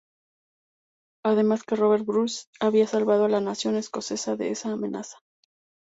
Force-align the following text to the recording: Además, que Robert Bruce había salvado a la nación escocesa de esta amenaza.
Además, 1.23 1.61
que 1.61 1.75
Robert 1.75 2.05
Bruce 2.07 2.47
había 2.59 2.87
salvado 2.87 3.25
a 3.25 3.29
la 3.29 3.39
nación 3.39 3.75
escocesa 3.75 4.35
de 4.35 4.49
esta 4.49 4.71
amenaza. 4.71 5.17